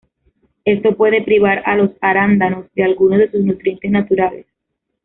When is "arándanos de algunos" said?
2.01-3.19